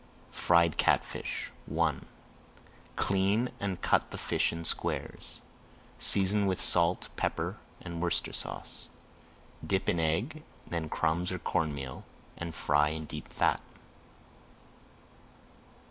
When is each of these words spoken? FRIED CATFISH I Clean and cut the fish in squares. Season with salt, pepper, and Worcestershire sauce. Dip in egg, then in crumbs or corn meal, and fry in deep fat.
FRIED 0.31 0.77
CATFISH 0.79 1.51
I 1.79 1.93
Clean 2.95 3.51
and 3.59 3.81
cut 3.83 4.09
the 4.09 4.17
fish 4.17 4.51
in 4.51 4.65
squares. 4.65 5.41
Season 5.99 6.47
with 6.47 6.59
salt, 6.59 7.09
pepper, 7.15 7.59
and 7.81 8.01
Worcestershire 8.01 8.33
sauce. 8.33 8.87
Dip 9.63 9.87
in 9.87 9.99
egg, 9.99 10.41
then 10.65 10.85
in 10.85 10.89
crumbs 10.89 11.31
or 11.31 11.37
corn 11.37 11.75
meal, 11.75 12.03
and 12.35 12.55
fry 12.55 12.89
in 12.89 13.05
deep 13.05 13.27
fat. 13.27 13.61